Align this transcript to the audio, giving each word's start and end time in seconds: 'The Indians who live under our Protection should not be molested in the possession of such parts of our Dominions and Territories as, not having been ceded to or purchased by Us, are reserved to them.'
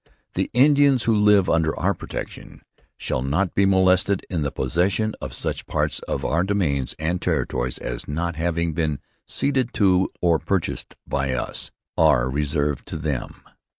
'The 0.33 0.49
Indians 0.53 1.03
who 1.03 1.13
live 1.15 1.47
under 1.47 1.79
our 1.79 1.93
Protection 1.93 2.63
should 2.97 3.23
not 3.25 3.53
be 3.53 3.67
molested 3.67 4.25
in 4.31 4.41
the 4.41 4.49
possession 4.49 5.13
of 5.21 5.31
such 5.31 5.67
parts 5.67 5.99
of 6.07 6.25
our 6.25 6.43
Dominions 6.43 6.95
and 6.97 7.21
Territories 7.21 7.77
as, 7.77 8.07
not 8.07 8.35
having 8.35 8.73
been 8.73 8.97
ceded 9.27 9.75
to 9.75 10.09
or 10.19 10.39
purchased 10.39 10.95
by 11.05 11.33
Us, 11.33 11.69
are 11.99 12.27
reserved 12.31 12.87
to 12.87 12.97
them.' 12.97 13.43